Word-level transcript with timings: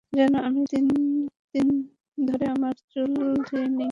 জানো, 0.13 0.37
আমি 0.47 0.61
তিন 1.53 1.67
ধরে 2.17 2.45
আমার 2.55 2.75
চুল 2.91 3.11
ধুই 3.47 3.65
নি! 3.77 3.87